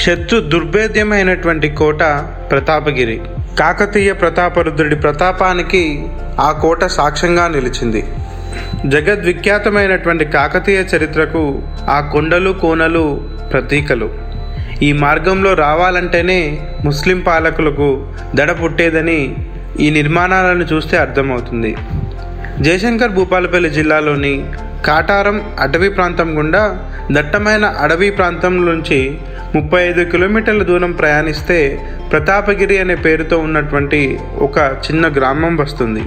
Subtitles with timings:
[0.00, 2.02] శత్రు దుర్భేద్యమైనటువంటి కోట
[2.50, 3.20] ప్రతాపగిరి.
[3.58, 6.06] కాకతీయ ప్రతాపరుద్రుడి ప్రతాపానికి
[6.40, 8.04] ఆ కోట సాక్ష్యంగా నిలిచింది.
[8.86, 13.20] జగద్విఖ్యాతమైనటువంటి కాకతీయ చరిత్రకు ఆ కొండలు కోనలు
[13.52, 14.10] ప్రతీకలు.
[14.82, 19.36] ఈ మార్గంలో రావాలంటేనే ముస్లిం పాలకులకు దడ పుట్టేదని
[19.80, 21.76] ఈ నిర్మాణాలను చూస్తే అర్థమవుతుంది.
[22.60, 24.34] జయశంకర్ భూపాలపల్లి జిల్లాలోని
[24.84, 26.62] కాటారం అటవీ ప్రాంతం గుండా
[27.12, 29.18] దట్టమైన అడవి ప్రాంతం నుంచి
[29.54, 31.58] ముప్పై ఐదు కిలోమీటర్ల దూరం ప్రయాణిస్తే
[32.10, 36.02] ప్రతాపగిరి అనే పేరుతో ఉన్నటువంటి ఒక చిన్న గ్రామం వస్తుంది.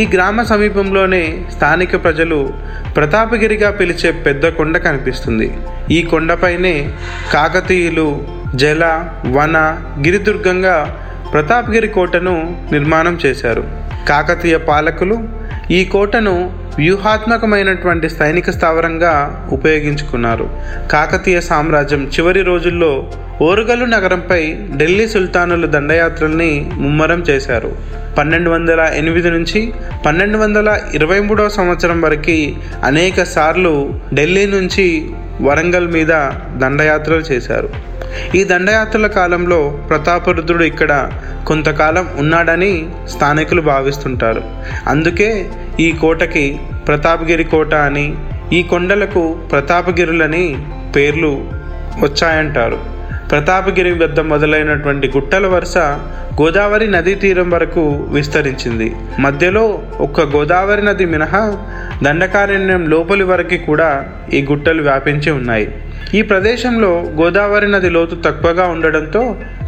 [0.00, 2.52] ఈ గ్రామ సమీపంలోనే స్థానిక ప్రజలు
[2.96, 5.54] ప్రతాపగిరిగా పిలిచే పెద్ద కొండ కనిపిస్తుంది.
[5.90, 6.90] ఈ కొండపైనే
[7.32, 8.84] కాకతీయులు జల
[9.26, 9.56] వన
[10.04, 10.76] గిరిదుర్గంగా
[11.32, 13.64] ప్రతాపగిరి కోటను నిర్మాణం చేశారు.
[14.08, 15.16] కాకతీయ పాలకులు
[15.70, 16.34] ఈ కోటను
[16.78, 19.14] వ్యూహాత్మకమైనటువంటి సైనిక స్థావరంగా
[19.52, 20.46] ఉపయోగించుకున్నారు.
[20.90, 22.92] కాకతీయ సామ్రాజ్యం చివరి రోజుల్లో
[23.42, 27.70] ఓరుగల్లు నగరంపై ఢిల్లీ సుల్తానుల దండయాత్రల్ని ముమ్మరం చేశారు.
[28.18, 29.72] పన్నెండు వందల ఎనిమిది నుంచి
[30.06, 32.38] పన్నెండు వందల ఇరవై మూడవ సంవత్సరం వరకు
[32.84, 33.74] అనేక సార్లు
[34.14, 34.86] ఢిల్లీ నుంచి
[35.40, 36.08] వరంగల్ మీద
[36.56, 37.68] దండయాత్రలు చేశారు.
[38.34, 41.10] ఈ దండయాత్రల కాలంలో ప్రతాపరుద్రుడు ఇక్కడ
[41.46, 44.42] కొంతకాలం ఉన్నాడని స్థానికులు భావిస్తుంటారు.
[44.86, 45.48] అందుకే
[45.80, 48.14] ఈ కోటకి ప్రతాపగిరి కోట అని
[48.52, 50.58] ఈ కొండలకు ప్రతాపగిరులని
[50.96, 51.44] పేర్లు
[52.00, 52.98] వచ్చాయంటారు.
[53.30, 55.78] ప్రతాపగిరి వద్ద మొదలైనటువంటి గుట్టల వరుస
[56.42, 58.96] గోదావరి నదీ తీరం వరకు విస్తరించింది.
[59.18, 61.56] మధ్యలో ఒక్క గోదావరి నది మినహా
[62.02, 63.90] దండకారణ్యం లోపలి వరకు కూడా
[64.32, 65.68] ఈ గుట్టలు వ్యాపించి ఉన్నాయి.
[66.14, 69.22] ఈ ప్రదేశంలో గోదావరి నది లోతు తక్కువగా ఉండడంతో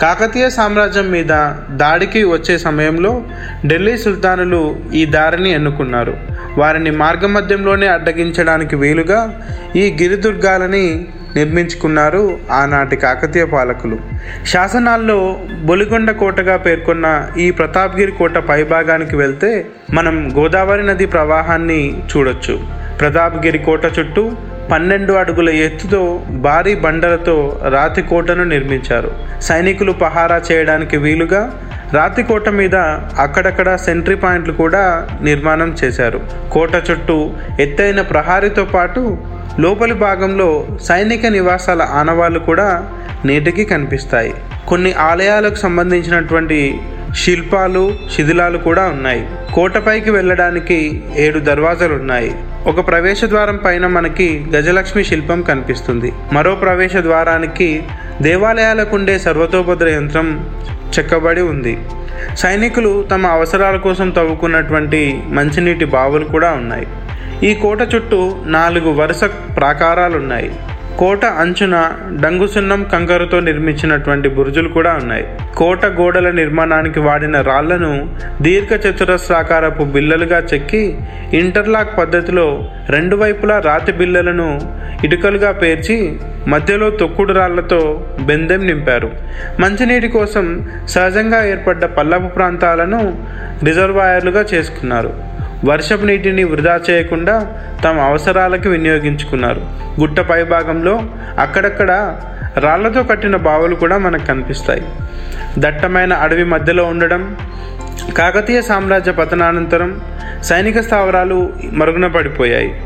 [0.00, 1.32] కాకతీయ సామ్రాజ్యం మీద
[1.70, 3.24] దాడికి వచ్చే సమయంలో
[3.66, 6.14] ఢిల్లీ సుల్తానులు ఈ దారిని ఎన్నుకున్నారు.
[6.58, 9.20] వారిని మార్గమధ్యంలోనే అడ్డగించడానికి వీలుగా
[9.76, 11.06] ఈ గిరిదుర్గాలని
[11.36, 13.98] నిర్మించుకున్నారు ఆనాటి కాకతీయ పాలకులు.
[14.46, 15.18] శాసనాల్లో
[15.64, 17.06] బొలిగొండ కోటగా పేర్కొన్న
[17.38, 19.52] ఈ ప్రతాప్గిరి కోట పైభాగానికి వెళ్తే
[19.92, 22.56] మనం గోదావరి నది ప్రవాహాన్ని చూడొచ్చు.
[23.00, 24.32] ప్రతాప్గిరి కోట చుట్టూ
[24.72, 26.00] పన్నెండు అడుగుల ఎత్తుతో
[26.46, 27.34] భారీ బండలతో
[27.68, 29.10] రాతి కోటను నిర్మించారు.
[29.40, 31.42] సైనికులు పహారా చేయడానికి వీలుగా
[31.94, 32.76] రాతి కోట మీద
[33.24, 34.82] అక్కడక్కడ సెంట్రీ పాయింట్లు కూడా
[35.22, 36.20] నిర్మాణం చేశారు.
[36.52, 37.16] కోట చుట్టూ
[37.60, 39.02] ఎత్తైన ప్రహారీతో పాటు
[39.58, 42.90] లోపలి భాగంలో సైనిక నివాసాల ఆనవాళ్ళు కూడా
[43.24, 44.34] నేటికి కనిపిస్తాయి.
[44.68, 46.78] కొన్ని ఆలయాలకు సంబంధించినటువంటి
[47.14, 49.28] శిల్పాలు శిథిలాలు కూడా ఉన్నాయి.
[49.54, 52.34] కోటపైకి వెళ్ళడానికి ఏడు దర్వాజాలు ఉన్నాయి.
[52.66, 56.12] ఒక ప్రవేశ ద్వారం పైన మనకి గజలక్ష్మి శిల్పం కనిపిస్తుంది.
[56.32, 57.82] మరో ప్రవేశ ద్వారానికి
[58.22, 60.50] దేవాలయాలకు ఉండే సర్వతోభద్ర యంత్రం
[60.98, 61.78] చెక్కబడి ఉంది.
[62.36, 66.86] సైనికులు తమ అవసరాల కోసం తవ్వుకున్నటువంటి మంచినీటి బావులు కూడా ఉన్నాయి.
[67.42, 69.24] ఈ కోట చుట్టూ నాలుగు వరుస
[69.56, 70.50] ప్రాకారాలు ఉన్నాయి
[70.98, 75.26] కోట అంచున డంగుసున్నం కంకరతో నిర్మించినటువంటి బురుజులు కూడా ఉన్నాయి.
[75.56, 80.98] కోట గోడల నిర్మాణానికి వాడిన రాళ్ళను దీర్ఘ చతురస్రాకారపు బిల్లలుగా చెక్కి
[81.34, 84.60] ఇంటర్లాక్ పద్ధతిలో రెండు వైపులా రాతి బిల్లలను
[85.04, 86.18] ఇటుకలుగా పేర్చి
[86.48, 89.10] మధ్యలో తొక్కుడు రాళ్ళతో బెందెం నింపారు.
[89.60, 93.18] మంచినీటి కోసం సహజంగా ఏర్పడ్డ పల్లపు ప్రాంతాలను
[93.64, 95.35] రిజర్వాయర్లుగా చేసుకున్నారు.
[95.64, 99.60] వర్షపు నీటిని వృధా చేయకుండా తమ అవసరాలకు వినియోగించుకున్నారు.
[100.00, 101.02] గుట్ట పైభాగంలో
[101.38, 102.18] అక్కడక్కడ
[102.56, 104.82] రాళ్ళతో కట్టిన బావులు కూడా మనకు కనిపిస్తాయి.
[105.58, 107.36] దట్టమైన అడవి మధ్యలో ఉండడం
[108.16, 110.00] కాకతీయ సామ్రాజ్య పతనానంతరం
[110.42, 112.80] సైనిక స్థావరాలు మరుగున పడిపోయాయి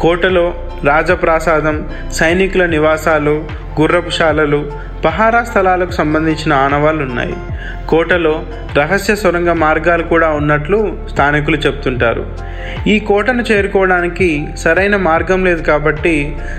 [0.00, 3.44] కోటలో రాజప్రాసాదం సైనికుల నివాసాలు
[3.80, 4.60] గుర్రపుశాలలు
[5.04, 7.36] పహారా స్థలాలకు సంబంధించిన ఆనవాళ్ళు ఉన్నాయి
[7.88, 8.32] కోటలో
[8.78, 10.78] రహస్య సొరంగ మార్గాలు కూడా ఉన్నట్లు
[11.10, 12.24] స్థానికులు చెప్తుంటారు.
[12.86, 16.14] ఈ కోటను చేరుకోవడానికి సరైన మార్గం లేదు కాబట్టి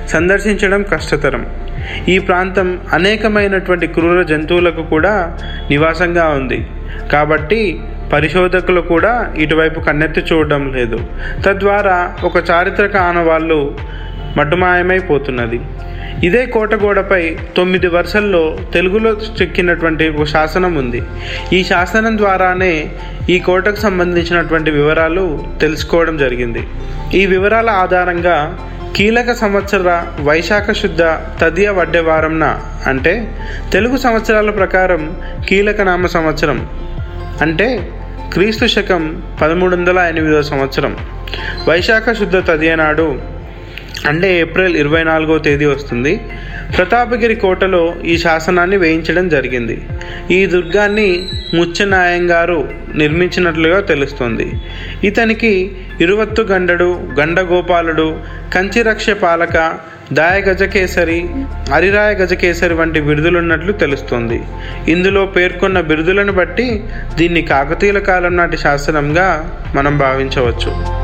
[0.10, 1.44] సందర్శించడం కష్టతరం.
[2.08, 5.14] ఈ ప్రాంతం అనేకమైనటువంటి క్రూర జంతువులకు కూడా
[5.70, 6.60] నివాసంగా ఉంది.
[7.12, 7.62] కాబట్టి
[8.14, 11.00] పరిశోధకులు కూడా ఇటువైపు కన్నెత్తి చూడడం లేదు.
[11.46, 13.60] తద్వారా ఒక చారిత్రక ఆనవాళ్ళు
[14.38, 15.60] మటుమాయమైపోతున్నది.
[16.24, 19.12] ఇదే కోట గోడపై తొమ్మిది వరుసల్లో తెలుగులో
[19.42, 21.02] చెక్కినటువంటి ఒక శాసనం ఉంది.
[21.54, 22.74] ఈ శాసనం ద్వారానే
[23.30, 25.26] ఈ కోటకు సంబంధించినటువంటి వివరాలు
[25.62, 26.64] తెలుసుకోవడం జరిగింది.
[27.14, 28.38] ఈ వివరాల ఆధారంగా
[28.96, 31.04] కీలక సంవత్సర వైశాఖ శుద్ధ
[31.42, 32.46] తదియ వడ్డెవారంన
[32.88, 33.14] అంటే
[33.74, 35.04] తెలుగు సంవత్సరాల ప్రకారం
[35.50, 36.60] కీలక నామ సంవత్సరం
[37.42, 37.68] అంటే
[38.34, 39.04] క్రీస్తు శకం
[39.42, 40.94] పదమూడు వందల ఎనిమిదవ సంవత్సరం.
[41.68, 43.08] వైశాఖ శుద్ధ తదియ నాడు
[44.08, 46.20] అంటే ఏప్రిల్ ఇరవై నాలుగో తేదీ వస్తుంది.
[46.78, 49.82] ప్రతాపగిరి కోటలో ఈ శాసనాన్ని వేయించడం జరిగింది.
[50.32, 54.52] ఈ దుర్గాన్ని ముచ్చనాయంగారు నిర్మించినట్లుగా తెలుస్తుంది.
[55.04, 55.72] ఇతనికి
[56.02, 56.90] ఇరువత్తు గండడు
[57.20, 58.20] గండగోపాలుడు
[58.54, 59.74] కంచిరక్ష పాలక
[60.14, 61.30] దాయ గజకేసరి
[61.74, 64.44] అరిరాయ గజకేసరి వంటి బిరుదులున్నట్లు తెలుస్తుంది.
[64.88, 66.84] ఇందులో పేర్కొన్న బిరుదులను బట్టి
[67.16, 70.98] దీన్ని కాకతీయుల కాలం నాటి శాసనంగా మనం భావించవచ్చు.